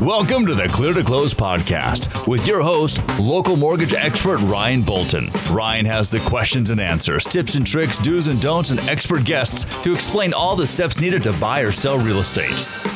[0.00, 5.28] Welcome to the Clear to Close podcast with your host, local mortgage expert Ryan Bolton.
[5.52, 9.82] Ryan has the questions and answers, tips and tricks, do's and don'ts, and expert guests
[9.82, 12.50] to explain all the steps needed to buy or sell real estate.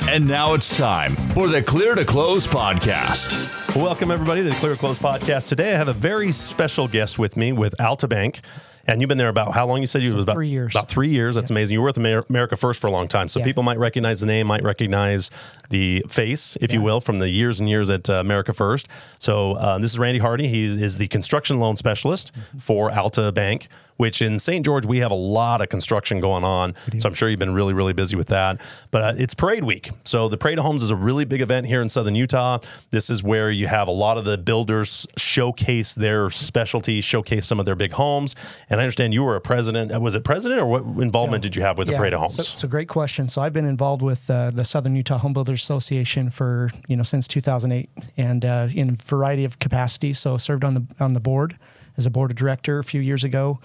[0.09, 3.77] And now it's time for the Clear to Close podcast.
[3.77, 5.50] Welcome, everybody, to the Clear to Close podcast.
[5.50, 8.41] Today, I have a very special guest with me with Alta Bank.
[8.87, 9.80] And you've been there about how long?
[9.80, 10.75] You said you So was about three years.
[10.75, 11.34] About three years.
[11.34, 11.75] That's amazing.
[11.75, 11.96] You were with
[12.29, 13.45] America First for a long time, so Yeah.
[13.46, 15.30] people might recognize the name, might recognize
[15.70, 18.89] the face, if you will, from the years and years at uh, America First.
[19.19, 20.48] So uh, this is Randy Hardy.
[20.48, 22.59] He is the construction loan specialist Mm-hmm.
[22.59, 23.69] for Alta Bank.
[23.97, 24.65] Which in St.
[24.65, 27.73] George we have a lot of construction going on, so I'm sure you've been really,
[27.73, 28.61] really busy with that.
[28.91, 31.67] But uh, it's Parade Week, so the Parade of Homes is a really big event
[31.67, 32.59] here in Southern Utah.
[32.91, 37.61] This is where you have a lot of the builders showcase their specialty, showcase some
[37.61, 38.34] of their big homes.
[38.69, 39.93] And I understand you were a president.
[39.95, 42.34] uh, Was it president or what involvement did you have with the Parade of Homes?
[42.34, 43.29] So, so great question.
[43.29, 47.03] So I've been involved with uh, the Southern Utah Home Builders Association for you know
[47.03, 50.19] since 2008, and uh, in a variety of capacities.
[50.19, 51.58] So served on the on the board
[51.97, 53.59] as a board of director a few years ago,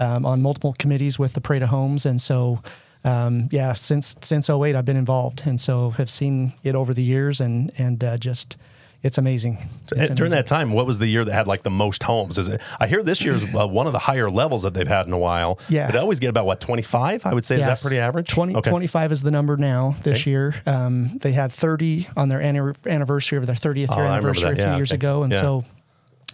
[0.00, 2.60] um, on multiple committees with the Parade of Homes, and so.
[3.04, 7.02] Um, yeah, since since 08, I've been involved, and so have seen it over the
[7.02, 8.56] years, and and uh, just
[9.04, 9.58] it's amazing.
[9.92, 10.30] It's during amazing.
[10.30, 12.38] that time, what was the year that had like the most homes?
[12.38, 12.60] Is it?
[12.80, 15.12] I hear this year is uh, one of the higher levels that they've had in
[15.12, 15.60] a while.
[15.68, 15.86] Yeah.
[15.86, 17.24] but I always get about what twenty five.
[17.24, 18.28] I would say is that pretty average?
[18.30, 18.68] 20, Okay.
[18.70, 20.30] 25 is the number now this Okay.
[20.32, 20.54] year.
[20.66, 24.58] Um, they had 30 on their anniversary of their 30th year Oh, anniversary that.
[24.58, 24.96] a few years okay.
[24.96, 25.40] ago, and Yeah.
[25.40, 25.64] so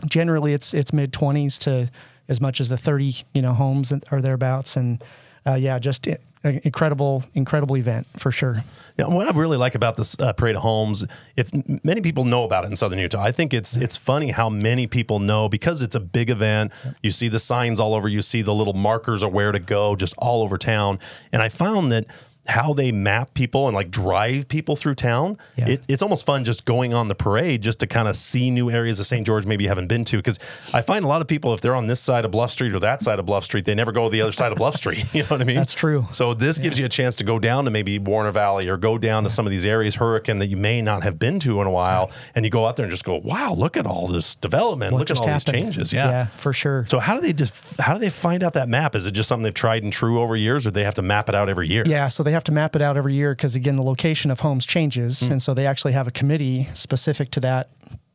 [0.06, 1.90] generally it's it's mid 20s to
[2.28, 5.02] as much as the 30 you know homes are thereabouts, and
[5.46, 8.64] uh, yeah, just i- an incredible incredible event for sure.
[8.98, 11.04] Yeah, what I really like about this uh, Parade of Homes,
[11.36, 11.50] if
[11.84, 14.86] many people know about it in Southern Utah, I think it's it's funny how many
[14.86, 16.72] people know because it's a big event.
[17.02, 19.96] You see the signs all over, you see the little markers of where to go,
[19.96, 20.98] just all over town.
[21.32, 22.06] And I found that
[22.46, 25.68] how they map people and like drive people through town, Yeah.
[25.68, 28.70] it, it's almost fun just going on the parade just to kind of see new
[28.70, 29.26] areas of St.
[29.26, 30.18] George maybe you haven't been to.
[30.18, 30.38] Because
[30.74, 32.80] I find a lot of people, if they're on this side of Bluff Street or
[32.80, 35.04] that side of Bluff Street, they never go to the other side of Bluff Street.
[35.14, 35.56] You know what I mean?
[35.56, 36.06] That's true.
[36.10, 38.98] So this gives you a chance to go down to maybe Warner Valley or go
[38.98, 41.66] down to some of these areas, Hurricane, that you may not have been to in
[41.66, 44.34] a while, and you go out there and just go, "Wow, look at all this
[44.34, 44.92] development!
[44.92, 45.54] What look at all happened.
[45.54, 46.08] these changes!" Yeah.
[46.10, 46.84] yeah, for sure.
[46.88, 48.94] So how do they just how do they find out that map?
[48.96, 51.28] Is it just something they've tried and true over years, or they have to map
[51.28, 51.84] it out every year?
[51.86, 54.40] Yeah, so they have to map it out every year because again, the location of
[54.40, 55.32] homes changes, Hmm.
[55.32, 57.70] and so they actually have a committee specific to that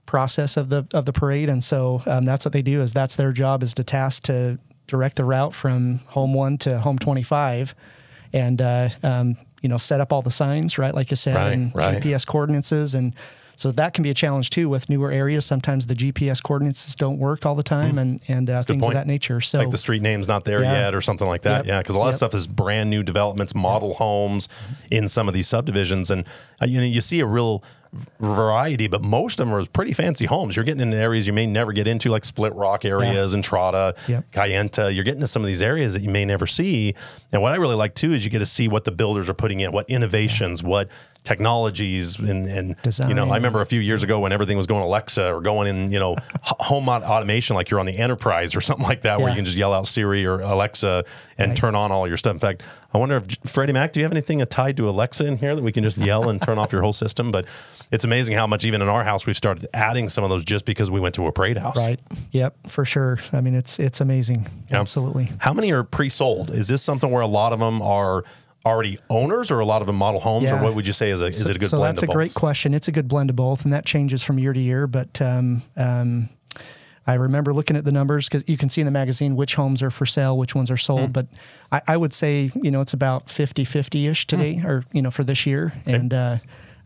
[0.05, 2.81] process of the of the parade, and so um, that's what they do.
[2.81, 6.79] Is that's their job is to task to direct the route from home one to
[6.79, 7.75] home twenty five,
[8.33, 11.53] and uh, um, you know set up all the signs right, like you said, Right,
[11.53, 12.01] and right.
[12.01, 13.13] GPS coordinates and.
[13.59, 15.45] So that can be a challenge too with newer areas.
[15.45, 18.93] Sometimes the GPS coordinates don't work all the time, and and uh, things point.
[18.93, 19.41] of that nature.
[19.41, 20.73] So Like the street name's not there Yeah.
[20.85, 21.65] yet, or something like that.
[21.65, 21.65] Yep.
[21.65, 24.47] Yeah, because a lot of stuff is brand new developments, model homes
[24.89, 26.25] in some of these subdivisions, and
[26.61, 27.61] uh, you know you see a real
[28.19, 30.55] variety, but most of them are pretty fancy homes.
[30.55, 34.31] You're getting into areas you may never get into, like Split Rock areas, Entrada, Yep.
[34.31, 34.93] Kayenta.
[34.93, 36.93] You're getting to some of these areas that you may never see.
[37.31, 39.33] And what I really like too is you get to see what the builders are
[39.33, 40.89] putting in, what innovations, what
[41.23, 42.75] technologies, and, and
[43.09, 45.67] you know, I remember a few years ago when everything was going Alexa or going
[45.67, 49.29] in, you know, home automation, like you're on the Enterprise or something like that, where
[49.29, 51.03] you can just yell out Siri or Alexa
[51.39, 51.57] and Right.
[51.57, 52.33] turn on all your stuff.
[52.33, 52.63] In fact,
[52.93, 55.63] I wonder if Freddie Mac, do you have anything tied to Alexa in here that
[55.63, 57.31] we can just yell and turn off your whole system?
[57.31, 57.45] But
[57.91, 60.65] it's amazing how much even in our house we've started adding some of those just
[60.65, 61.77] because we went to a parade house.
[61.77, 61.99] right,
[62.31, 63.17] yep, for sure.
[63.33, 64.47] I mean, it's it's amazing.
[64.71, 65.29] Absolutely.
[65.39, 66.51] How many are pre-sold?
[66.51, 68.23] Is this something where a lot of them are
[68.65, 71.21] already owners, or a lot of them model homes, or what would you say is
[71.21, 72.73] a is so, it a good so blend that's a great question.
[72.73, 74.85] It's a good blend of both, and that changes from year to year.
[74.85, 76.29] But um, um,
[77.09, 79.81] I remember looking at the numbers because you can see in the magazine which homes
[79.81, 81.11] are for sale, which ones are sold.
[81.13, 81.27] But
[81.71, 84.67] I, I would say you know it's about 50 50 ish today, Hmm.
[84.67, 85.73] or you know for this year.
[85.85, 86.37] And uh,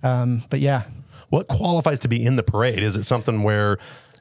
[0.01, 0.83] um, but yeah,
[1.29, 2.79] What qualifies to be in the parade?
[2.83, 3.77] Is it something where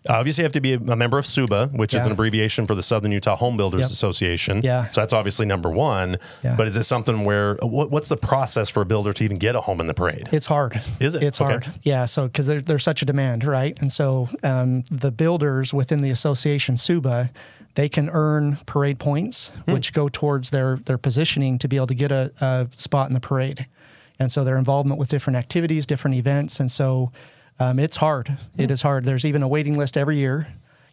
[0.08, 2.82] obviously you have to be a, member of SUBA, which is an abbreviation for the
[2.82, 3.90] Southern Utah Home Builders Yep.
[3.90, 4.60] Association?
[4.62, 4.90] Yeah.
[4.90, 6.18] So that's obviously number one.
[6.42, 6.56] Yeah.
[6.56, 9.54] But is it something where what, what's the process for a builder to even get
[9.56, 10.28] a home in the parade?
[10.32, 10.80] It's hard.
[11.00, 11.22] Is it?
[11.22, 11.50] It's Okay.
[11.50, 11.66] hard.
[11.82, 12.04] Yeah.
[12.06, 13.76] So because there, there's such a demand, right?
[13.80, 17.30] And so um, the builders within the association, SUBA,
[17.74, 19.72] they can earn parade points, Hmm.
[19.72, 23.14] which go towards their their positioning to be able to get a, a spot in
[23.14, 23.66] the parade.
[24.18, 27.10] And so their involvement with different activities, different events, and so
[27.70, 28.36] um, it's hard.
[28.56, 29.04] It is hard.
[29.04, 30.46] There's even a waiting list every year,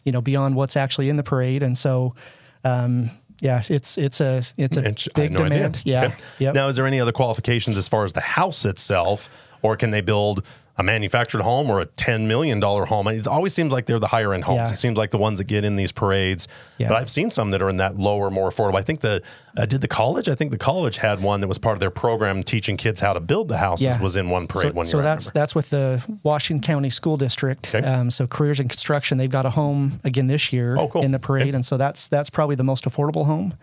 [0.03, 2.15] you know, beyond what's actually in the parade, and so.
[2.63, 3.11] Um,
[3.41, 5.57] yeah, it's it's a it's a Int- I big no idea.
[5.57, 5.81] demand.
[5.85, 6.15] Yeah, Okay.
[6.39, 6.55] yep.
[6.55, 9.29] Now, is there any other qualifications as far as the house itself,
[9.61, 10.43] or can they build
[10.79, 13.07] a manufactured home or a $10 million home.
[13.09, 14.69] It always seems like they're the higher end homes.
[14.69, 14.71] Yeah.
[14.71, 16.47] It seems like the ones that get in these parades.
[16.77, 16.87] Yeah.
[16.87, 18.77] But I've seen some that are in that lower, more affordable.
[18.77, 19.21] I think the,
[19.57, 20.29] uh, did the college?
[20.29, 23.11] I think the college had one that was part of their program teaching kids how
[23.11, 23.99] to build the houses Yeah.
[24.01, 25.05] was in one parade so, one so year.
[25.05, 27.75] I that's that's with the Washington County School District.
[27.75, 27.85] Okay.
[27.85, 31.01] Um, so careers in construction, they've got a home again this year Oh, cool.
[31.03, 31.55] in the parade, Okay.
[31.55, 33.53] And so that's that's probably the most affordable home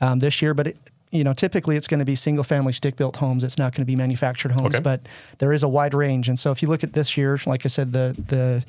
[0.00, 0.54] um, this year.
[0.54, 0.76] But it,
[1.14, 3.44] you know, typically it's going to be single family stick built homes.
[3.44, 4.82] It's not going to be manufactured homes, Okay.
[4.82, 5.00] but
[5.38, 6.28] there is a wide range.
[6.28, 8.64] And so if you look at this year, like I said, the the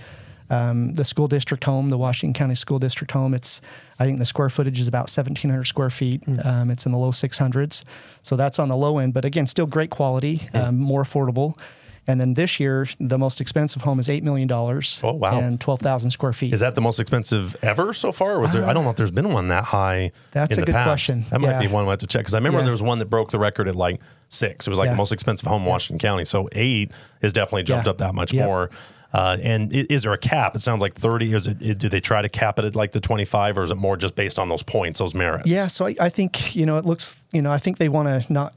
[0.47, 3.61] um, the school district home, the Washington County School District home, it's
[3.99, 6.23] I think the square footage is about 1,700 square feet.
[6.23, 6.39] Hmm.
[6.47, 7.83] Um, it's in the low 600s,
[8.21, 9.15] so that's on the low end.
[9.15, 10.57] But again, still great quality, Hmm.
[10.57, 11.57] um, more affordable.
[12.07, 14.99] And then this year, the most expensive home is eight million dollars.
[15.03, 15.39] Oh, wow.
[15.39, 16.53] And 12,000 square feet.
[16.53, 18.33] Is that the most expensive ever so far?
[18.35, 18.63] Or was there?
[18.65, 20.11] I don't know if there's been one that high.
[20.31, 20.85] That's in a the good past.
[20.87, 21.25] question.
[21.31, 21.59] That might Yeah.
[21.61, 22.65] be one we have to check because I remember Yeah.
[22.65, 24.67] there was one that broke the record at like six.
[24.67, 24.91] It was like Yeah.
[24.93, 26.25] the most expensive home in Washington County.
[26.25, 26.91] So eight
[27.23, 28.45] has definitely jumped up that much Yep.
[28.45, 28.69] more.
[29.13, 30.55] Uh, and is there a cap?
[30.55, 31.33] It sounds like thirty.
[31.33, 31.77] Is it?
[31.77, 34.13] Do they try to cap it at like the twenty-five, or is it more just
[34.15, 35.47] based on those points, those merits?
[35.47, 38.07] Yeah, so I, I think you know it looks you know I think they want
[38.09, 38.53] to not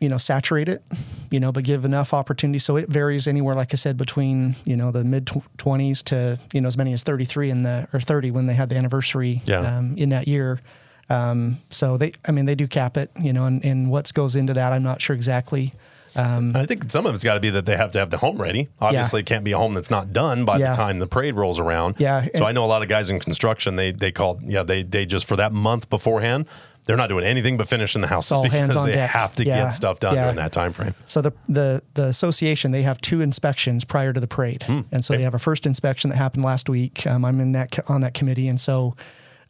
[0.00, 0.82] you know saturate it,
[1.30, 2.58] you know, but give enough opportunity.
[2.58, 6.60] So it varies anywhere, like I said, between you know the mid twenties to you
[6.60, 9.42] know as many as thirty three in the or thirty when they had the anniversary
[9.44, 9.60] Yeah.
[9.78, 10.60] um, in that year.
[11.10, 14.36] Um, so they, I mean, they do cap it, you know, and, and what goes
[14.36, 15.72] into that, I'm not sure exactly.
[16.16, 18.38] I think some of it's got to be that they have to have the home
[18.42, 18.68] ready.
[18.80, 20.70] Obviously, it can't be a home that's not done by Yeah.
[20.72, 21.94] the time the parade rolls around.
[21.98, 23.76] Yeah, So I know a lot of guys in construction.
[23.76, 26.48] They they call yeah they they just for that month beforehand.
[26.88, 29.10] They're not doing anything but finishing the houses all because hands on they deck.
[29.10, 29.64] have to Yeah.
[29.64, 30.22] get stuff done Yeah.
[30.22, 30.94] during that time frame.
[31.04, 35.14] So the the the association they have two inspections prior to the parade, and so
[35.14, 37.06] they have a first inspection that happened last week.
[37.06, 38.96] Um, I'm in that co- on that committee, and so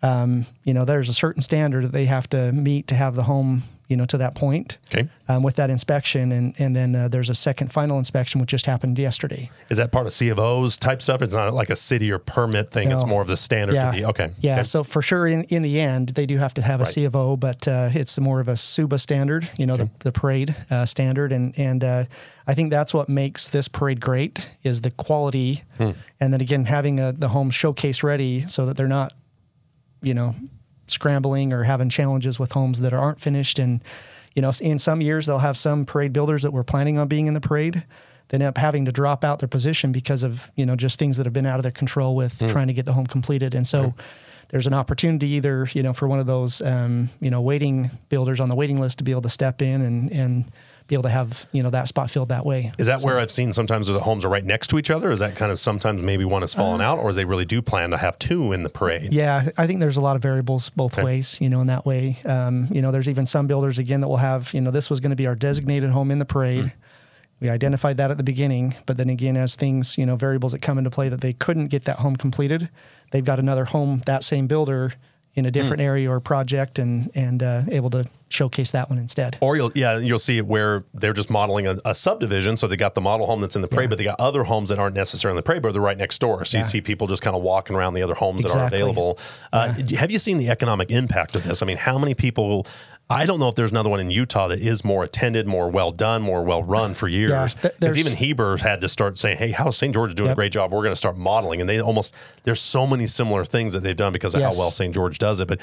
[0.03, 3.25] um, you know there's a certain standard that they have to meet to have the
[3.25, 5.09] home you know to that point Okay.
[5.29, 8.67] um, with that inspection, and and then uh, there's a second final inspection which just
[8.67, 9.51] happened yesterday.
[9.71, 11.23] Is that part of C of O's type stuff?
[11.23, 12.91] It's not like a city or permit thing.
[12.91, 13.75] It's more of the standard.
[13.75, 13.91] Yeah.
[13.91, 14.31] To the, okay.
[14.41, 14.55] Yeah.
[14.57, 14.65] Okay.
[14.65, 16.93] So for sure, in, in the end, they do have to have a Right.
[16.93, 20.13] C of O, but uh, it's more of a SUBA standard, you know, the, the
[20.13, 21.33] parade uh, standard.
[21.33, 22.05] And, and uh,
[22.47, 25.63] I think that's what makes this parade great is the quality.
[25.79, 25.93] Hmm.
[26.21, 29.13] And then again, having a, the home showcase ready so that they're not,
[30.03, 30.35] you know,
[30.87, 33.59] scrambling or having challenges with homes that aren't finished.
[33.59, 33.83] And,
[34.35, 37.27] you know, in some years, they'll have some parade builders that were planning on being
[37.27, 37.85] in the parade.
[38.29, 41.17] They end up having to drop out their position because of, you know, just things
[41.17, 43.55] that have been out of their control with trying to get the home completed.
[43.55, 43.95] And so
[44.49, 48.41] there's an opportunity either, you know, for one of those, um, you know, waiting builders
[48.41, 50.45] on the waiting list to be able to step in and, and
[50.89, 52.73] be able to have, you know, that spot filled that way.
[52.79, 55.11] Is that where I've seen sometimes the homes are right next to each other?
[55.11, 57.91] Is that kind of sometimes maybe one has fallen out, or they really do plan
[57.91, 59.05] to have two in the parade?
[59.05, 61.85] Uh, Yeah, I think there's a lot of variables both ways, you know, in that
[61.85, 62.19] way.
[62.25, 65.01] Um, you know, there's even some builders, again, that will have, you know, this was
[65.01, 66.73] going to be our designated home in the parade.
[67.41, 70.61] We identified that at the beginning, but then again, as things, you know, variables that
[70.61, 72.69] come into play that they couldn't get that home completed,
[73.13, 74.95] they've got another home, that same builder
[75.35, 79.37] in a different area or project and, and uh, able to showcase that one instead.
[79.41, 82.95] Or you'll yeah you'll see where they're just modeling a, a subdivision, so they got
[82.95, 85.35] the model home that's in the parade, but they got other homes that aren't necessarily
[85.35, 86.45] in the parade, but they're right next door.
[86.45, 89.19] So you see people just kind of walking around the other homes that are available.
[89.53, 91.63] Uh, Have you seen the economic impact of this?
[91.63, 92.67] I mean, how many people?
[93.11, 95.93] I don't know if there's another one in Utah that is more attended, more well
[95.93, 97.55] done, more well run for years.
[97.55, 99.95] Because there's- even Heber had to start saying, "Hey, how's St.
[99.95, 100.73] George doing a great job?
[100.73, 102.13] We're going to start modeling." And they almost
[102.43, 104.55] there's so many similar things that they've done because of Yes.
[104.55, 104.95] how well St.
[104.95, 105.49] George does it.
[105.49, 105.61] But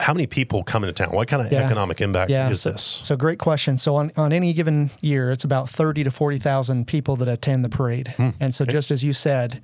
[0.00, 1.10] how many people come into town?
[1.14, 1.64] What kind of Yeah.
[1.66, 2.82] economic impact Yeah, is so, this?
[3.02, 3.76] So great question.
[3.76, 7.62] So on, on any given year, it's about thirty to forty thousand people that attend
[7.62, 8.14] the parade.
[8.16, 8.30] Hmm.
[8.40, 9.60] And so just as you said,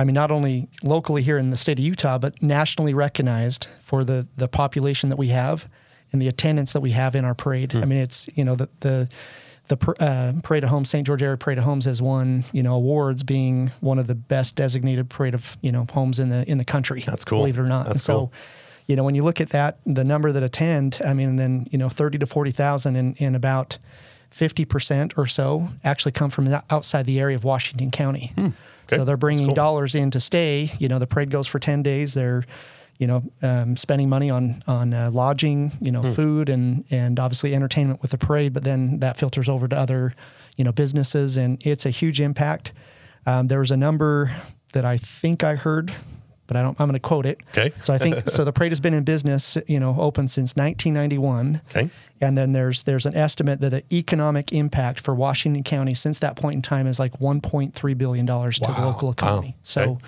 [0.00, 4.02] I mean, not only locally here in the state of Utah, but nationally recognized for
[4.02, 5.68] the the population that we have
[6.12, 7.72] and the attendance that we have in our parade.
[7.72, 7.78] Hmm.
[7.78, 9.08] I mean, it's you know the the
[9.68, 11.06] the uh, Parade of Homes, St.
[11.06, 14.56] George Area Parade of Homes has won, you know, awards being one of the best
[14.56, 17.02] designated parade of, you know, homes in the in the country.
[17.06, 17.40] That's cool.
[17.40, 17.86] Believe it or not.
[17.86, 18.32] That's so, cool.
[18.86, 21.78] you know, when you look at that, the number that attend, I mean, then, you
[21.78, 23.78] know, 30 to 40,000 and, and about
[24.32, 28.32] 50% or so actually come from outside the area of Washington County.
[28.34, 28.48] Hmm.
[28.86, 28.96] Okay.
[28.96, 29.54] So they're bringing cool.
[29.54, 30.72] dollars in to stay.
[30.78, 32.14] You know, the parade goes for 10 days.
[32.14, 32.44] They're,
[32.98, 36.12] you know, um, spending money on on uh, lodging, you know, Hmm.
[36.12, 38.52] food and and obviously entertainment with the parade.
[38.52, 40.14] But then that filters over to other,
[40.56, 42.72] you know, businesses, and it's a huge impact.
[43.26, 44.34] Um, there was a number
[44.72, 45.92] that I think I heard,
[46.46, 46.80] but I don't.
[46.80, 47.38] I'm going to quote it.
[47.56, 47.72] Okay.
[47.80, 48.44] So I think so.
[48.44, 51.60] The parade has been in business, you know, open since 1991.
[51.70, 51.90] Okay.
[52.20, 56.36] And then there's there's an estimate that the economic impact for Washington County since that
[56.36, 59.48] point in time is like 1.3 billion dollars to the local economy.
[59.48, 59.54] Wow.
[59.62, 60.04] So Okay.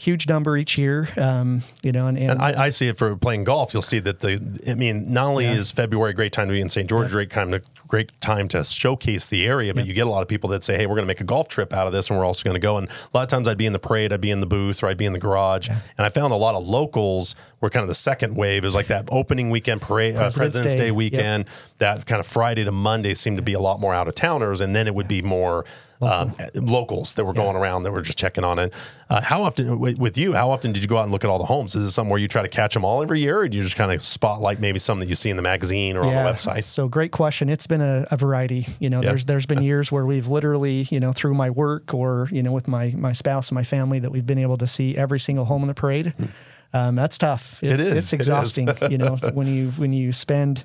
[0.00, 1.08] Huge number each year.
[1.16, 3.74] Um, you know, and, and, And I, I see it for playing golf.
[3.74, 6.60] You'll see that the, I mean, not only is February a great time to be
[6.60, 6.88] in St.
[6.88, 9.74] George, great time to great time to showcase the area.
[9.74, 11.24] But you get a lot of people that say, "Hey, we're going to make a
[11.24, 13.28] golf trip out of this, and we're also going to go." And a lot of
[13.28, 15.12] times, I'd be in the parade, I'd be in the booth, or I'd be in
[15.12, 18.64] the garage, and I found a lot of locals were kind of the second wave.
[18.64, 20.90] It was like that opening weekend parade, uh, President's President's Day, Day.
[20.92, 21.48] Weekend.
[21.78, 24.60] That kind of Friday to Monday seemed to be a lot more out of towners,
[24.60, 25.64] and then it would be more.
[26.02, 28.72] Um, locals that were going around that were just checking on it.
[29.10, 31.38] Uh, how often, with you, how often did you go out and look at all
[31.38, 31.76] the homes?
[31.76, 33.62] Is it something where you try to catch them all every year, or do you
[33.62, 36.20] just kind of spotlight maybe some that you see in the magazine or on the
[36.30, 36.62] website?
[36.62, 37.48] So great question.
[37.50, 38.66] It's been a, a variety.
[38.78, 39.10] You know, Yeah.
[39.10, 42.52] there's there's been years where we've literally, you know, through my work or you know
[42.52, 45.44] with my my spouse and my family that we've been able to see every single
[45.44, 46.14] home in the parade.
[46.72, 47.62] Um, that's tough.
[47.62, 47.82] It's.
[47.84, 48.12] It's It is.
[48.14, 48.68] exhausting.
[48.90, 50.64] you know, when you when you spend,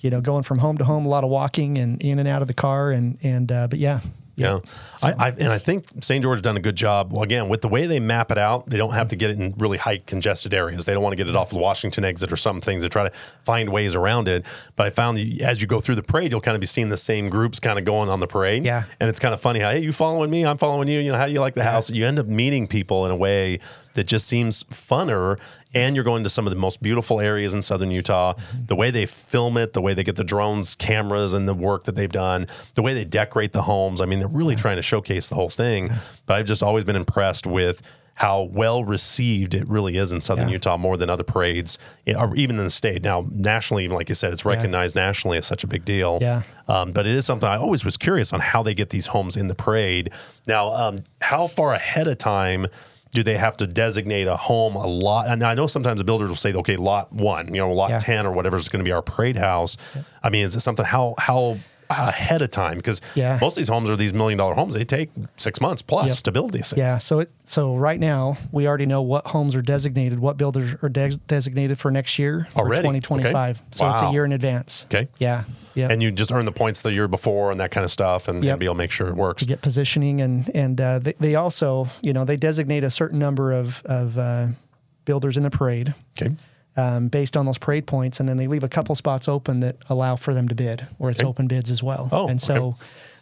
[0.00, 2.42] you know, going from home to home, a lot of walking and in and out
[2.42, 4.00] of the car, and and uh, but yeah.
[4.36, 4.60] Yeah,
[5.02, 6.22] I, I, and I think St.
[6.22, 7.10] George has done a good job.
[7.10, 9.38] Well, again, with the way they map it out, they don't have to get it
[9.38, 10.84] in really high congested areas.
[10.84, 12.82] They don't want to get it off the Washington exit or some things.
[12.82, 14.44] They try to find ways around it.
[14.76, 16.90] But I found that as you go through the parade, you'll kind of be seeing
[16.90, 18.66] the same groups kind of going on the parade.
[18.66, 18.84] Yeah.
[19.00, 21.00] and it's kind of funny how hey, you following me, I'm following you.
[21.00, 21.88] You know, how do you like the house?
[21.88, 23.60] You end up meeting people in a way
[23.96, 25.38] that just seems funner.
[25.74, 28.32] And you're going to some of the most beautiful areas in southern Utah.
[28.66, 31.84] The way they film it, the way they get the drones, cameras, and the work
[31.84, 34.00] that they've done, the way they decorate the homes.
[34.00, 35.90] I mean, they're really trying to showcase the whole thing.
[36.24, 37.82] But I've just always been impressed with
[38.14, 40.54] how well received it really is in southern Yeah.
[40.54, 43.02] Utah more than other parades, eh, or even in the state.
[43.02, 46.16] Now, nationally, even like you said, it's recognized nationally as such a big deal.
[46.22, 46.40] Yeah.
[46.66, 49.36] Um, but it is something I always was curious on how they get these homes
[49.36, 50.10] in the parade.
[50.46, 52.68] Now, um, how far ahead of time
[53.12, 55.26] do they have to designate a home a lot?
[55.28, 57.98] And I know sometimes the builders will say, okay, lot one, you know, lot Yeah.
[57.98, 59.76] 10 or whatever is going to be our parade house.
[60.22, 61.56] I mean, is it something how, how,
[61.88, 63.38] ahead of time because Yeah.
[63.40, 66.16] most of these homes are these million dollar homes they take six months plus Yep.
[66.18, 66.98] to build these things Yeah.
[66.98, 70.88] So it so right now we already know what homes are designated, what builders are
[70.88, 72.80] des- designated for next year for Already?
[72.82, 73.58] 2025.
[73.58, 73.66] Okay.
[73.70, 74.84] So it's a year in advance.
[74.90, 75.06] Okay.
[75.20, 75.44] Yeah.
[75.76, 75.88] Yeah.
[75.92, 78.42] and you just earn the points the year before and that kind of stuff and,
[78.42, 81.12] and be able to make sure it works You get positioning and and uh, they,
[81.20, 84.46] they also you know they designate a certain number of of uh,
[85.04, 86.34] builders in the parade okay
[86.78, 89.76] um, based on those parade points, and then they leave a couple spots open that
[89.88, 91.26] allow for them to bid, or it's Okay.
[91.28, 92.08] open bids as well.
[92.12, 92.76] Oh, and so.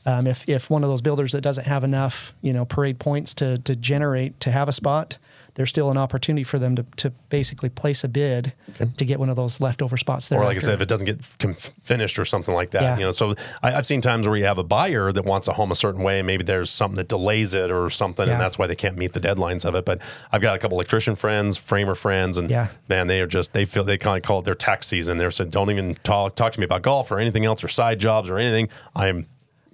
[0.06, 3.32] Um, if, if one of those builders that doesn't have enough, you know, parade points
[3.34, 5.16] to, to generate to have a spot,
[5.54, 8.52] there's still an opportunity for them to, to basically place a bid
[8.96, 10.40] to get one of those leftover spots there.
[10.40, 12.96] or like I said, if it doesn't get finished or something like that, Yeah.
[12.99, 13.12] you know.
[13.12, 15.75] So I, I've seen times where you have a buyer that wants a home a
[15.76, 18.34] certain way, and maybe there's something that delays it or something, Yeah.
[18.34, 19.84] and that's why they can't meet the deadlines of it.
[19.84, 20.00] But
[20.32, 22.68] I've got a couple electrician friends, framer friends, and Yeah.
[22.88, 25.18] man, they are just they feel they kind of call it their tax season.
[25.18, 28.00] They're saying, don't even talk talk to me about golf or anything else or side
[28.00, 28.68] jobs or anything.
[28.96, 29.26] I'm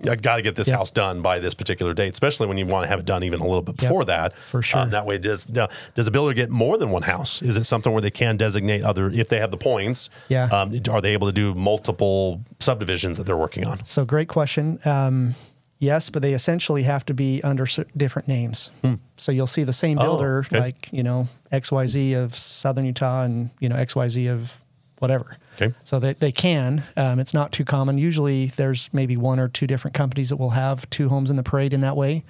[0.09, 0.79] I got to get this Yep.
[0.79, 3.41] house done by this particular date, especially when you want to have it done even
[3.41, 4.35] a little bit before that.
[4.35, 4.81] for sure.
[4.81, 7.43] Um, that way, does now, does a builder get more than one house?
[7.43, 10.09] Is it something where they can designate other if they have the points?
[10.29, 10.45] Yeah.
[10.45, 13.85] Um, are they able to do multiple subdivisions that they're working on?
[13.85, 14.79] So great question.
[14.85, 15.35] Um,
[15.79, 17.67] yes, but they essentially have to be under
[17.97, 18.71] different names.
[19.17, 20.03] So you'll see the same Hmm.
[20.03, 20.61] Oh, builder, okay.
[20.61, 24.61] like you know XYZ of Southern Utah and you know XYZ of
[24.99, 25.37] whatever.
[25.61, 25.75] Okay.
[25.85, 26.85] So they, they can.
[26.97, 27.99] Um, it's not too common.
[27.99, 31.43] Usually there's maybe one or two different companies that will have two homes in the
[31.43, 32.25] parade in that way.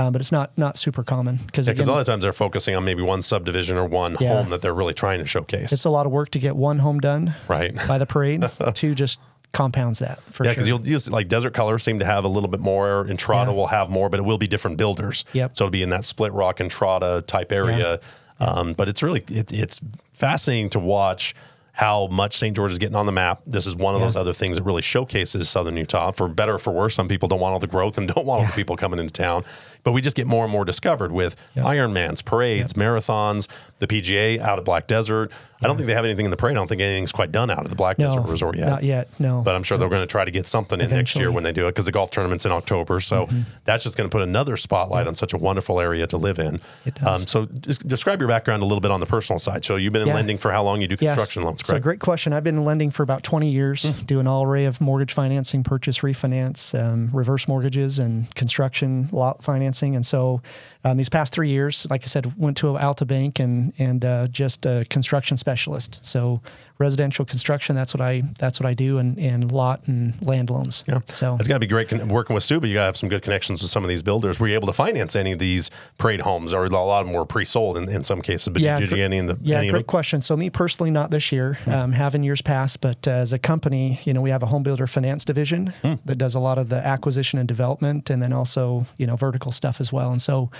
[0.00, 2.76] Um, but it's not not super common because Because a lot of times they're focusing
[2.76, 4.34] on maybe one subdivision or one Yeah.
[4.36, 5.72] home that they're really trying to showcase.
[5.72, 7.74] it's a lot of work to get one home done right.
[7.88, 8.48] by the parade.
[8.74, 9.18] two just
[9.52, 10.54] compounds that for Yeah, sure.
[10.54, 13.08] because you'll use like Desert Color seem to have a little bit more.
[13.10, 13.56] Entrada Yeah.
[13.56, 15.24] will have more, but it will be different builders.
[15.32, 15.56] Yep.
[15.56, 17.98] So it'll be in that Split Rock Entrada type area.
[18.38, 19.80] Um, but it's really it, it's
[20.12, 21.34] fascinating to watch
[21.78, 22.56] how much St.
[22.56, 23.40] George is getting on the map.
[23.46, 24.06] This is one of Yeah.
[24.06, 26.10] those other things that really showcases Southern Utah.
[26.10, 28.40] For better or for worse, some people don't want all the growth and don't want
[28.40, 29.44] all the people coming into town.
[29.84, 31.64] But we just get more and more discovered with Yep.
[31.64, 35.30] Ironmans, parades, marathons, the PGA out at Black Desert.
[35.60, 36.52] I don't think they have anything in the parade.
[36.52, 38.68] I don't think anything's quite done out at the Black no, Desert Resort yet.
[38.68, 39.08] Not yet.
[39.18, 39.42] No.
[39.42, 41.34] But I'm sure they're going to try to get something in next year Mm-hmm.
[41.34, 43.00] when they do it because the golf tournament's in October.
[43.00, 43.28] So
[43.64, 46.60] that's just going to put another spotlight on such a wonderful area to live in.
[46.86, 47.22] It does.
[47.22, 49.64] Um, so describe your background a little bit on the personal side.
[49.64, 50.14] So you've been in Yeah.
[50.14, 50.80] lending for how long?
[50.80, 51.14] You do Yes.
[51.14, 51.82] construction loans, So correct?
[51.84, 52.32] great question.
[52.32, 55.98] I've been in lending for about 20 years, doing all array of mortgage financing, purchase,
[56.00, 59.67] refinance, um, reverse mortgages, and construction lot financing.
[59.94, 60.40] And so
[60.84, 64.26] um, these past three years, like I said, went to Alta Bank and and uh,
[64.28, 66.04] just a construction specialist.
[66.04, 66.40] So
[66.78, 70.84] residential construction, that's what I that's what I do, and, and lot and land loans.
[70.88, 71.00] Yeah.
[71.08, 72.96] So It's got to be great con- working with Stu, but you got to have
[72.96, 74.38] some good connections with some of these builders.
[74.38, 77.14] Were you able to finance any of these parade homes, or a lot of them
[77.14, 78.48] were pre-sold in, in some cases?
[78.48, 80.20] But did you get any in the yeah, great question.
[80.20, 81.58] So me personally, not this year.
[81.66, 84.46] Um, have in years past, but uh, as a company, you know, we have a
[84.46, 85.94] home builder finance division Hmm.
[86.04, 89.52] that does a lot of the acquisition and development, and then also you know vertical
[89.52, 90.10] stuff as well.
[90.10, 90.50] And so,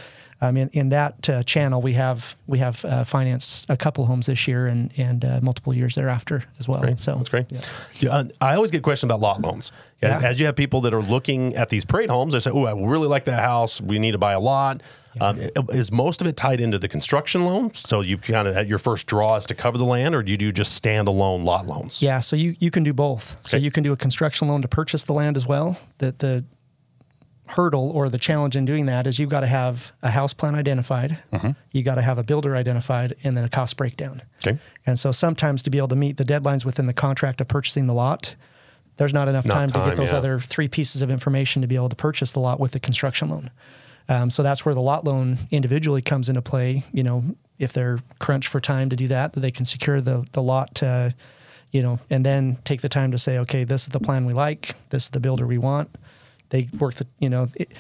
[0.41, 4.27] um, in, in that uh, channel, we have we have uh, financed a couple homes
[4.27, 6.08] this year and and uh, multiple years thereafter.
[6.09, 6.83] Thereafter as well.
[6.97, 7.47] So That's great.
[7.51, 8.11] Yeah.
[8.11, 9.73] uh, I always get questions about lot loans.
[10.01, 10.29] As, Yeah.
[10.29, 12.73] as you have people that are looking at these parade homes, they say, "Oh, I
[12.73, 13.81] really like that house.
[13.81, 14.83] We need to buy a lot."
[15.21, 17.75] Um, is most of it tied into the construction loan?
[17.75, 20.31] So you kind of at your first draw is to cover the land, or do
[20.31, 22.01] you do just standalone lot loans?
[22.01, 23.37] Yeah, so you, you can do both.
[23.43, 25.77] So you can do a construction loan to purchase the land as well.
[25.99, 26.45] That the
[27.49, 30.55] hurdle or the challenge in doing that is you've got to have a house plan
[30.55, 31.51] identified, Mm-hmm.
[31.73, 34.23] you got to have a builder identified, and then a cost breakdown.
[34.47, 34.59] Okay.
[34.87, 37.87] And so sometimes to be able to meet the deadlines within the contract of purchasing
[37.87, 38.35] the lot,
[38.97, 40.19] there's not enough Not time, to get those yeah.
[40.19, 43.31] other three pieces of information to be able to purchase the lot with the construction
[43.31, 43.51] loan.
[44.09, 46.83] Um, so that's where the lot loan individually comes into play.
[46.93, 47.23] You know,
[47.59, 50.83] if they're crunched for time to do that, that they can secure the the lot,
[50.83, 51.11] uh,
[51.71, 54.33] you know, and then take the time to say, okay, this is the plan we
[54.33, 55.91] like, this is the builder we want.
[56.51, 57.71] They work the, you know, it,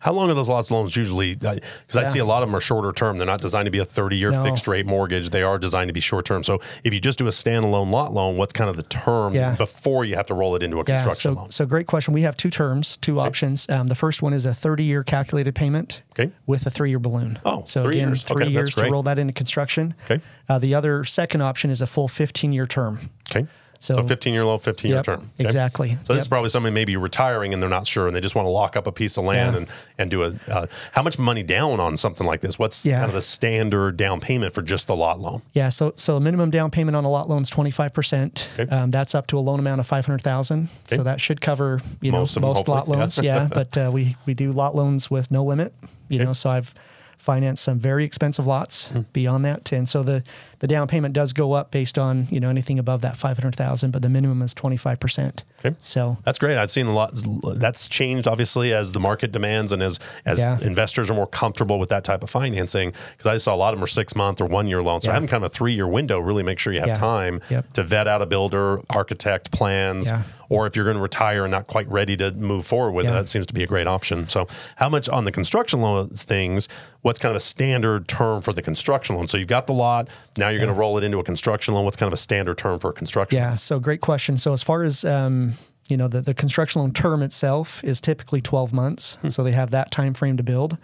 [0.00, 1.34] How long are those lots loans usually?
[1.34, 3.18] Because I see a lot of them are shorter term.
[3.18, 4.44] They're not designed to be a 30 year No.
[4.44, 5.30] fixed rate mortgage.
[5.30, 6.44] They are designed to be short term.
[6.44, 9.56] So if you just do a standalone lot loan, what's kind of the term Yeah.
[9.56, 11.50] before you have to roll it into a Yeah, construction so, loan?
[11.50, 12.14] so great question.
[12.14, 13.68] We have two terms, two options.
[13.68, 16.30] Um, the first one is a 30 year calculated payment Okay.
[16.46, 17.40] with a three year balloon.
[17.44, 18.22] Oh, so three again, years.
[18.22, 19.94] three Okay, years to roll that into construction.
[20.08, 20.22] Okay.
[20.48, 23.10] Uh, the other second option is a full 15 year term.
[23.30, 23.48] Okay.
[23.80, 25.30] So- So, 15 year loan, 15 year Yep, term.
[25.38, 25.96] exactly.
[26.04, 28.46] So this is probably somebody maybe retiring and they're not sure and they just want
[28.46, 29.58] to lock up a piece of land Yeah.
[29.60, 29.66] and,
[29.98, 30.34] and do a.
[30.50, 32.58] Uh, how much money down on something like this?
[32.58, 32.96] What's Yeah.
[32.98, 35.42] kind of the standard down payment for just the lot loan?
[35.52, 38.48] Yeah, so so a minimum down payment on a lot loan is twenty five percent.
[38.58, 38.68] Okay.
[38.74, 40.68] Um, that's up to a loan amount of five hundred thousand.
[40.88, 40.96] Okay.
[40.96, 43.00] So that should cover you Most know most lot hopefully, yeah.
[43.00, 43.18] loans.
[43.22, 45.72] Yeah, but uh, we we do lot loans with no limit.
[46.08, 46.24] You Okay.
[46.24, 46.74] know, so I've
[47.18, 49.00] financed some very expensive lots Hmm.
[49.12, 50.22] beyond that, and so the
[50.60, 53.54] the down payment does go up based on you know anything above that five hundred
[53.54, 55.44] thousand, but the minimum is twenty five percent.
[55.64, 55.76] Okay.
[55.82, 56.56] So That's great.
[56.56, 57.10] I've seen a lot.
[57.56, 60.58] That's changed obviously as the market demands and as as Yeah.
[60.60, 62.92] investors are more comfortable with that type of financing.
[63.16, 65.04] Because I saw a lot of them are six month or one year loans.
[65.04, 65.14] So Yeah.
[65.14, 66.94] having kind of a three year window really make sure you have Yeah.
[66.94, 67.72] time Yep.
[67.74, 70.22] to vet out a builder, architect plans, Yeah.
[70.48, 73.10] Or if you're going to retire and not quite ready to move forward with it,
[73.10, 74.28] that seems to be a great option.
[74.28, 76.68] So how much on the construction loan things?
[77.02, 79.28] What's kind of a standard term for the construction loan?
[79.28, 80.08] So you've got the lot.
[80.36, 81.84] Now you're going to roll it into a construction loan.
[81.84, 83.36] What's kind of a standard term for a construction?
[83.36, 84.36] Yeah, so great question.
[84.36, 85.54] So as far as um,
[85.88, 89.16] you know, the, the construction loan term itself is typically 12 months.
[89.28, 90.78] So they have that time frame to build.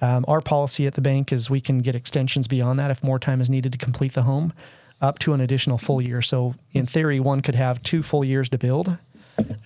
[0.00, 3.18] Um, our policy at the bank is we can get extensions beyond that if more
[3.18, 4.52] time is needed to complete the home,
[5.00, 6.22] up to an additional full year.
[6.22, 8.98] So in theory, one could have two full years to build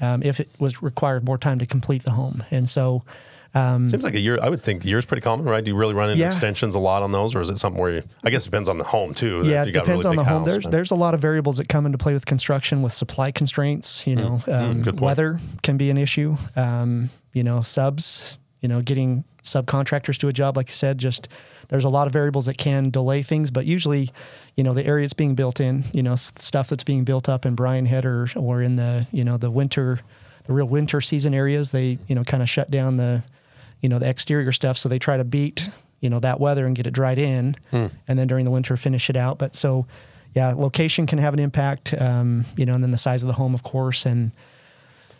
[0.00, 2.42] um, if it was required more time to complete the home.
[2.50, 3.02] And so
[3.54, 4.38] Seems like a year.
[4.40, 5.62] I would think a year is pretty common, right?
[5.62, 6.28] Do you really run into Yeah.
[6.28, 8.02] extensions a lot on those, or is it something where you?
[8.24, 9.42] I guess it depends on the home too.
[9.44, 10.38] Yeah, it depends really on the home.
[10.38, 13.30] house, There's there's a lot of variables that come into play with construction, with supply
[13.30, 14.06] constraints.
[14.06, 16.38] You know, um, Mm, good weather can be an issue.
[16.56, 18.38] Um, you know, subs.
[18.62, 21.28] You know, getting subcontractors to a job, like you said, just
[21.68, 23.50] there's a lot of variables that can delay things.
[23.50, 24.10] But usually,
[24.56, 27.44] you know, the area it's being built in, you know, stuff that's being built up
[27.46, 30.00] in Brian Head or or in the you know the winter,
[30.44, 33.22] the real winter season areas, they you know kind of shut down the
[33.80, 35.68] you know the exterior stuff so they try to beat
[36.00, 37.86] you know that weather and get it dried in Hmm.
[38.06, 39.86] and then during the winter finish it out but so
[40.34, 43.32] yeah location can have an impact um, you know and then the size of the
[43.34, 44.30] home of course and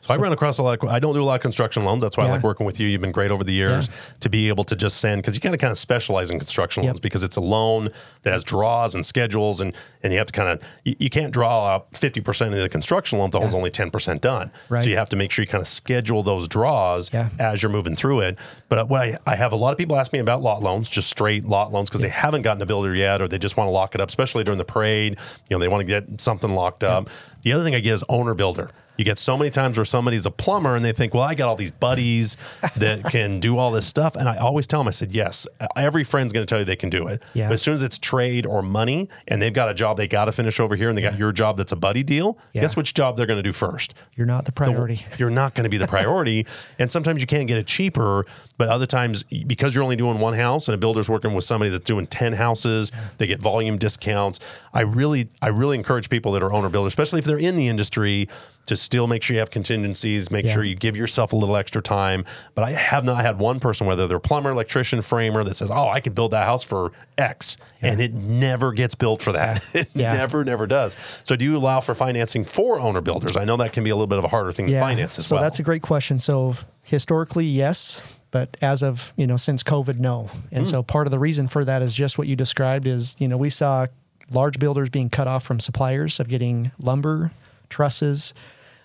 [0.02, 0.82] So I run across a lot.
[0.82, 2.02] Of, I don't do a lot of construction loans.
[2.02, 2.88] That's why I like working with you.
[2.88, 3.88] You've been great over the years
[4.20, 6.82] to be able to just send because you kind of kind of specialize in construction
[6.82, 7.02] loans Yep.
[7.02, 7.88] because it's a loan
[8.22, 11.32] that has draws and schedules and and you have to kind of you, you can't
[11.32, 13.26] draw out fifty percent of the construction loan.
[13.28, 14.50] if The home's only ten percent done.
[14.68, 14.82] Right.
[14.82, 17.28] So you have to make sure you kind of schedule those draws Yeah.
[17.38, 18.38] as you're moving through it.
[18.68, 20.90] But uh, what I, I have a lot of people ask me about lot loans,
[20.90, 23.68] just straight lot loans because they haven't gotten a builder yet or they just want
[23.68, 25.16] to lock it up, especially during the parade.
[25.48, 27.08] You know, they want to get something locked up.
[27.42, 28.70] The other thing I get is owner builder.
[28.98, 31.48] You get so many times where somebody's a plumber and they think, well, I got
[31.48, 32.36] all these buddies
[32.76, 34.14] that can do all this stuff.
[34.16, 36.76] And I always tell them, I said, yes, every friend's going to tell you they
[36.76, 37.22] can do it.
[37.32, 37.48] Yeah.
[37.48, 40.26] But as soon as it's trade or money and they've got a job they got
[40.26, 42.62] to finish over here and they got your job that's a buddy deal, Yeah.
[42.62, 43.94] guess which job they're going to do first?
[44.16, 46.46] you're not the priority You're not going to be the priority.
[46.78, 48.26] and sometimes you can't get it cheaper,
[48.58, 51.70] but other times because you're only doing one house and a builder's working with somebody
[51.70, 54.38] that's doing 10 houses, they get volume discounts.
[54.74, 57.68] I really I really encourage people that are owner builders, especially if they're in the
[57.68, 58.28] industry,
[58.66, 60.52] to still make sure you have contingencies, make Yeah.
[60.52, 62.24] sure you give yourself a little extra time.
[62.54, 65.88] But I have not had one person, whether they're plumber, electrician, framer, that says, "Oh,
[65.88, 69.64] I can build that house for X," and it never gets built for that.
[69.74, 70.12] it Yeah.
[70.14, 70.96] never, never does.
[71.24, 73.36] So, do you allow for financing for owner builders?
[73.36, 75.26] I know that can be a little bit of a harder thing to finance as
[75.26, 75.42] so well.
[75.42, 76.18] that's a great question.
[76.18, 80.30] So historically, yes, but as of you know since COVID, no.
[80.52, 80.70] And Hmm.
[80.70, 82.86] so part of the reason for that is just what you described.
[82.86, 83.86] Is you know we saw
[84.30, 87.32] large builders being cut off from suppliers of getting lumber,
[87.72, 88.34] trusses,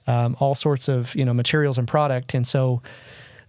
[0.08, 2.82] um, all sorts of you know materials and product, and so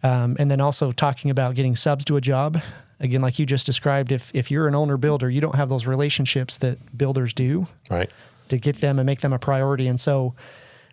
[0.02, 2.60] um, and then also talking about getting subs to a job.
[3.00, 5.86] Again, like you just described, if if you're an owner builder, you don't have those
[5.86, 8.10] relationships that builders do right.
[8.48, 9.86] to get them and make them a priority.
[9.86, 10.34] And so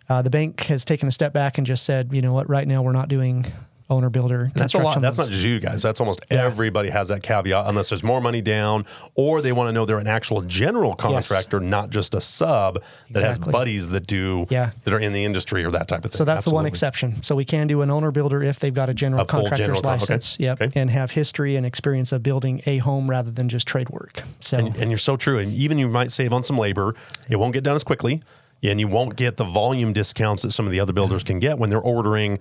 [0.08, 2.66] uh, the bank has taken a step back and just said, you know what, right
[2.66, 3.46] now we're not doing
[3.88, 4.50] owner builder.
[4.54, 5.00] That's a lot.
[5.00, 5.80] That's not just you guys.
[5.82, 6.44] That's almost Yeah.
[6.44, 9.98] everybody has that caveat, unless there's more money down, or they want to know they're
[9.98, 14.70] an actual general contractor, not just a sub that has buddies that do Yeah.
[14.84, 16.16] that are in the industry or that type of thing.
[16.18, 17.22] So that's the one exception.
[17.22, 19.80] So we can do an owner builder if they've got a general A contractor's general
[19.80, 20.00] con- okay.
[20.00, 20.36] license.
[20.40, 20.60] Yep.
[20.62, 20.80] Okay.
[20.80, 24.22] And have history and experience of building a home rather than just trade work.
[24.40, 25.38] So And, and you're so true.
[25.38, 26.94] And even you might save on some labor.
[27.28, 28.20] It won't get done as quickly,
[28.62, 31.58] and you won't get the volume discounts that some of the other builders can get
[31.58, 32.38] when they're ordering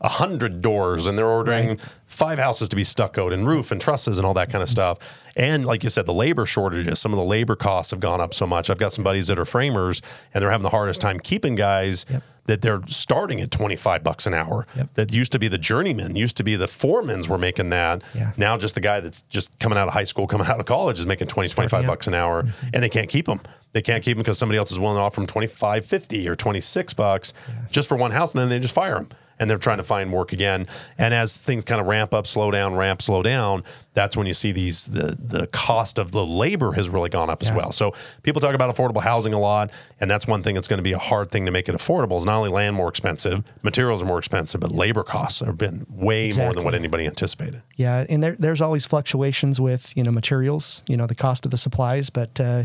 [0.00, 1.80] a hundred doors and they're ordering Right.
[2.06, 4.98] five houses to be stuccoed and roof and trusses and all that kind of stuff.
[5.36, 8.34] And like you said, the labor shortages, some of the labor costs have gone up
[8.34, 8.70] so much.
[8.70, 10.02] I've got some buddies that are framers
[10.32, 12.22] and they're having the hardest time keeping guys Yep.
[12.46, 14.66] That they're starting at 25 bucks an hour.
[14.76, 14.94] Yep.
[14.94, 18.02] That used to be the journeyman, used to be the foremans were making that.
[18.14, 18.32] Yeah.
[18.36, 20.98] Now just the guy that's just coming out of high school, coming out of college
[20.98, 21.86] is making 20, 25 out.
[21.86, 22.66] bucks an hour mm-hmm.
[22.72, 23.40] and they can't keep them.
[23.72, 26.36] They can't keep them because somebody else is willing to offer them 25, 50 or
[26.36, 27.34] 26 bucks
[27.70, 30.12] just for one house and then they just fire them and they're trying to find
[30.12, 30.66] work again.
[30.98, 34.34] And as things kind of ramp up, slow down, ramp, slow down, that's when you
[34.34, 37.72] see these the the cost of the labor has really gone up as well.
[37.72, 40.84] So people talk about affordable housing a lot, and that's one thing that's going to
[40.84, 42.16] be a hard thing to make it affordable.
[42.16, 45.86] Is not only land more expensive, materials are more expensive, but labor costs have been
[45.88, 47.62] way more than what anybody anticipated.
[47.76, 51.50] Yeah, and there, there's always fluctuations with you know materials, you know the cost of
[51.50, 52.64] the supplies, but uh,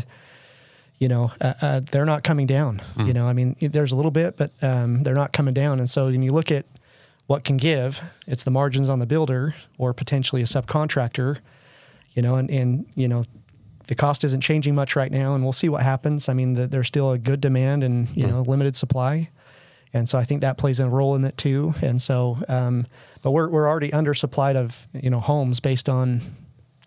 [0.98, 2.80] you know uh, uh, they're not coming down.
[2.96, 3.06] Hmm.
[3.06, 5.78] You know, I mean, there's a little bit, but um, they're not coming down.
[5.78, 6.66] And so when you look at
[7.26, 11.38] what can give, it's the margins on the builder or potentially a subcontractor.
[12.12, 13.24] You know, and and you know
[13.90, 16.28] the cost isn't changing much right now, and we'll see what happens.
[16.28, 19.30] I mean, the, there's still a good demand and you know limited supply.
[19.92, 21.74] And so I think that plays a role in it too.
[21.82, 22.86] And so, um,
[23.22, 26.20] but we're, we're already undersupplied of, you know, homes based on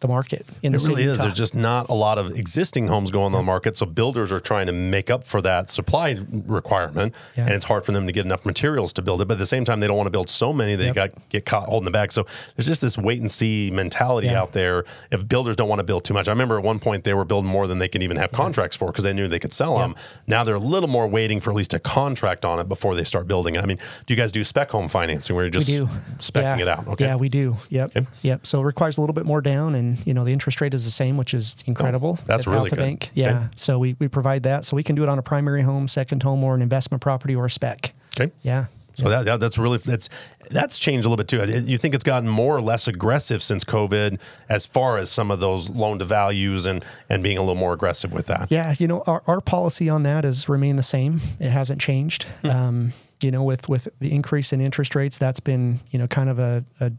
[0.04, 1.20] the market in It city really is.
[1.22, 4.40] There's just not a lot of existing homes going on the market, so builders are
[4.40, 7.46] trying to make up for that supply requirement, Yeah.
[7.46, 9.28] and it's hard for them to get enough materials to build it.
[9.28, 10.96] But at the same time, they don't want to build so many they Yep.
[10.96, 12.12] got get caught holding the bag.
[12.12, 14.42] So there's just this wait and see mentality Yeah.
[14.42, 14.84] out there.
[15.12, 17.26] If builders don't want to build too much, I remember at one point they were
[17.26, 19.78] building more than they could even have contracts for because they knew they could sell
[19.78, 19.96] them.
[20.28, 23.04] Now they're a little more waiting for at least a contract on it before they
[23.06, 23.56] start building.
[23.56, 23.64] It.
[23.64, 25.90] I mean, do you guys do spec home financing where you're just we do
[26.20, 26.62] specking Yeah.
[26.64, 26.88] it out?
[26.90, 27.06] Okay.
[27.06, 27.56] Yeah, we do.
[27.70, 27.96] Yep.
[27.96, 28.08] Okay.
[28.24, 28.46] Yep.
[28.48, 30.86] So it requires a little bit more down, and you know the interest rate is
[30.86, 32.18] the same, which is incredible.
[32.20, 32.82] Oh, that's at really Alta good.
[32.82, 33.10] Bank.
[33.14, 33.38] Yeah.
[33.38, 33.48] Okay.
[33.56, 36.24] So we, we provide that, so we can do it on a primary home, second
[36.24, 37.94] home, or an investment property or a spec.
[38.16, 38.32] okay.
[38.42, 38.66] Yeah.
[38.96, 40.08] So that, that that's really that's
[40.52, 41.64] that's changed a little bit too.
[41.66, 45.40] You think it's gotten more or less aggressive since COVID, as far as some of
[45.40, 48.52] those loan to values and and being a little more aggressive with that.
[48.52, 51.22] Yeah, you know, our, our policy on that has remained the same.
[51.40, 52.24] It hasn't changed.
[52.44, 52.50] Hmm.
[52.50, 56.30] Um, you know, with with the increase in interest rates, that's been you know kind
[56.30, 56.92] of a, a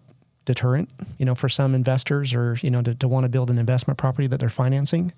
[0.45, 0.93] deterrent.
[1.19, 3.99] You know, for some investors or you know to, to want to build an investment
[3.99, 5.13] property that they're financing,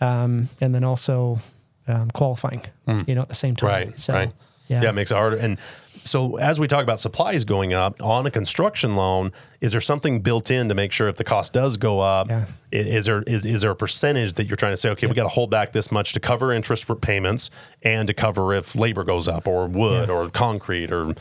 [0.00, 1.40] um, and then also
[1.88, 2.62] um, qualifying.
[2.86, 3.68] You know, at the same time.
[3.70, 4.00] Right.
[4.00, 4.32] So, right.
[4.68, 4.82] Yeah.
[4.82, 4.88] Yeah.
[4.90, 5.36] It makes it harder.
[5.36, 5.60] And
[6.02, 10.20] so as we talk about supplies going up on a construction loan, is there something
[10.20, 12.46] built in to make sure if the cost does go up, Yeah.
[12.72, 15.22] is there is, is there a percentage that you're trying to say, okay, we got
[15.22, 17.50] to hold back this much to cover interest payments
[17.82, 20.14] and to cover if labor goes up or wood Yeah.
[20.14, 21.14] or concrete or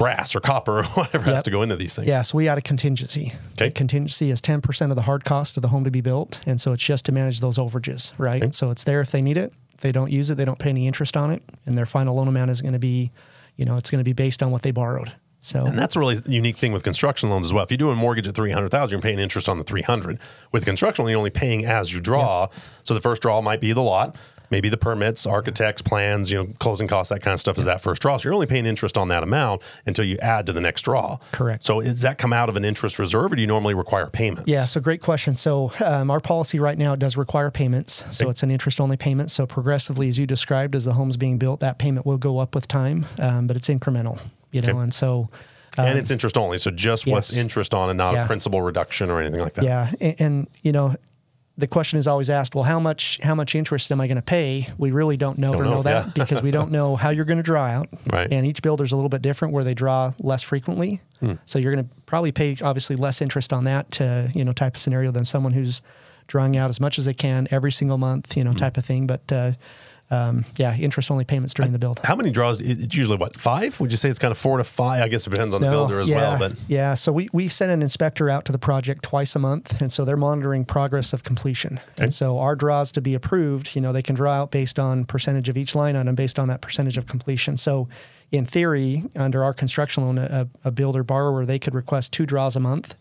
[0.00, 2.08] brass or copper or whatever has to go into these things.
[2.08, 3.34] Yeah, so we add a contingency.
[3.52, 3.66] Okay.
[3.66, 6.40] The contingency is 10% of the hard cost of the home to be built.
[6.46, 8.42] And so it's just to manage those overages, right?
[8.42, 8.52] Okay.
[8.52, 9.52] So it's there if they need it.
[9.74, 11.42] If they don't use it, they don't pay any interest on it.
[11.66, 13.12] And their final loan amount is going to be,
[13.56, 15.12] you know, it's going to be based on what they borrowed.
[15.42, 17.64] So And that's a really unique thing with construction loans as well.
[17.64, 19.82] If you do a mortgage at three hundred thousand, you're paying interest on the three
[19.82, 20.18] hundred.
[20.52, 22.48] With construction you're only paying as you draw.
[22.84, 24.16] So the first draw might be the lot,
[24.50, 27.80] maybe the permits, architects, plans, you know, closing costs, that kind of stuff is that
[27.80, 28.16] first draw.
[28.16, 31.18] So you're only paying interest on that amount until you add to the next draw.
[31.32, 31.64] Correct.
[31.64, 34.48] So does that come out of an interest reserve, or do you normally require payments?
[34.50, 35.34] Yeah, so great question.
[35.34, 38.04] So um, our policy right now does require payments.
[38.16, 39.30] So it's an interest only payment.
[39.30, 42.54] So progressively, as you described, as the home's being built, that payment will go up
[42.54, 44.20] with time, um, but it's incremental.
[44.52, 44.78] You know, Okay.
[44.78, 45.28] and so
[45.78, 46.58] and it's interest only.
[46.58, 49.64] So just what's interest on, and not a principal reduction or anything like that.
[49.64, 50.96] Yeah, and, and you know,
[51.58, 54.22] the question is always asked, well, how much how much interest am I going to
[54.22, 54.68] pay?
[54.78, 56.12] We really don't know or know, know that yeah.
[56.24, 57.88] because we don't know how you're going to draw out.
[58.10, 58.32] Right.
[58.32, 61.02] And each builder's a little bit different where they draw less frequently.
[61.20, 61.34] Hmm.
[61.44, 64.76] So you're going to probably pay obviously less interest on that uh, you know type
[64.76, 65.82] of scenario than someone who's
[66.28, 68.38] drawing out as much as they can every single month, Hmm.
[68.38, 69.06] you know, type of thing.
[69.06, 69.52] But uh,
[70.12, 72.00] um, yeah, interest only payments during the build.
[72.02, 72.60] How many draws?
[72.60, 73.78] it- It's usually what five?
[73.78, 75.02] Would you say it's kind of four to five?
[75.02, 76.38] I guess it depends on the builder as yeah, well.
[76.38, 79.80] But yeah, so we, we send an inspector out to the project twice a month,
[79.80, 81.78] and so they're monitoring progress of completion.
[81.96, 85.04] And so our draws to be approved, you know, they can draw out based on
[85.04, 87.56] percentage of each line item based on that percentage of completion.
[87.56, 87.88] So,
[88.32, 92.56] in theory, under our construction loan, a, a builder borrower they could request two draws
[92.56, 92.96] a month.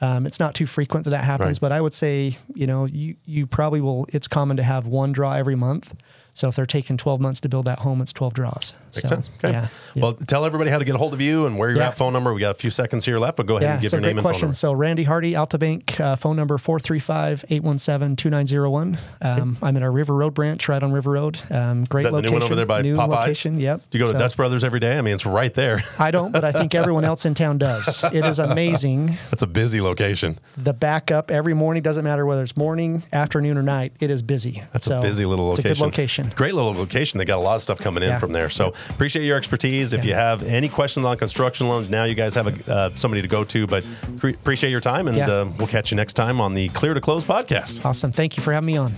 [0.00, 1.60] Um, it's not too frequent that that happens, Right.
[1.60, 4.06] but I would say, you know, you you probably will.
[4.12, 5.92] It's common to have one draw every month.
[6.38, 8.72] So if they're taking 12 months to build that home, it's 12 draws.
[8.86, 9.28] Makes so, sense.
[9.38, 9.50] Okay.
[9.50, 10.02] Yeah, yeah.
[10.02, 11.88] Well, tell everybody how to get a hold of you and where you're Yeah.
[11.88, 12.32] at, phone number.
[12.32, 14.02] We got a few seconds here left, but go ahead Yeah, and give so your
[14.02, 14.46] name and phone question.
[14.46, 14.54] number.
[14.54, 18.98] So Randy Hardy, Altabank, uh, phone number 435-817-2901.
[19.20, 21.38] Um, I'm in our River Road branch, right on River Road.
[21.50, 22.30] Um, great that the location.
[22.34, 23.08] new one over there by new Popeyes?
[23.08, 23.80] location, yep.
[23.90, 24.98] Do you go to So- Dutch Brothers every day?
[24.98, 25.82] I mean, it's right there.
[25.98, 28.02] I don't, but I think everyone else in town does.
[28.12, 29.18] It is amazing.
[29.30, 30.38] That's a busy location.
[30.56, 33.92] The backup every morning doesn't matter whether it's morning, afternoon, or night.
[34.00, 34.62] It is busy.
[34.72, 35.70] That's So a busy little location.
[35.70, 36.27] it's a good location.
[36.36, 37.18] Great little location.
[37.18, 38.18] They got a lot of stuff coming in Yeah.
[38.18, 38.50] from there.
[38.50, 39.92] So appreciate your expertise.
[39.92, 43.22] If you have any questions on construction loans, now you guys have a, uh, somebody
[43.22, 43.66] to go to.
[43.66, 43.86] But
[44.16, 47.00] pre- appreciate your time, and uh, we'll catch you next time on the Clear to
[47.00, 47.84] Close podcast.
[47.84, 48.12] Awesome.
[48.12, 48.92] Thank you for having me on.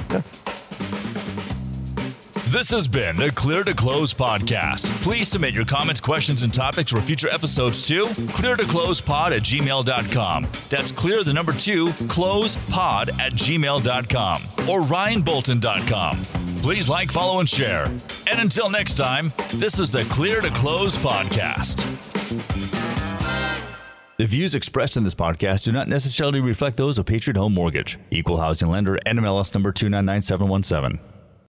[2.50, 4.90] This has been the Clear to Close podcast.
[5.04, 9.32] Please submit your comments, questions, and topics for future episodes to clear to close pod
[9.32, 10.42] at gmail.com.
[10.68, 16.16] That's clear the number two, close pod at gmail.com or ryanbolton.com.
[16.60, 17.84] Please like, follow, and share.
[18.28, 21.86] And until next time, this is the Clear to Close podcast.
[24.16, 27.96] The views expressed in this podcast do not necessarily reflect those of Patriot Home Mortgage,
[28.10, 31.19] Equal Housing Lender, NMLS number 299717.